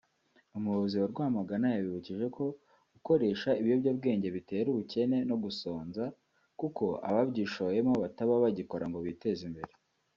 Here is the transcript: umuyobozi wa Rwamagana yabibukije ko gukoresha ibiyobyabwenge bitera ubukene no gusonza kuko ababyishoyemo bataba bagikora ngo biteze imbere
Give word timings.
umuyobozi 0.57 0.95
wa 1.01 1.07
Rwamagana 1.13 1.65
yabibukije 1.71 2.25
ko 2.35 2.45
gukoresha 2.93 3.49
ibiyobyabwenge 3.61 4.27
bitera 4.35 4.67
ubukene 4.69 5.17
no 5.29 5.35
gusonza 5.43 6.03
kuko 6.59 6.83
ababyishoyemo 7.09 7.93
bataba 8.03 8.33
bagikora 8.43 8.85
ngo 8.89 8.99
biteze 9.07 9.41
imbere 9.49 9.73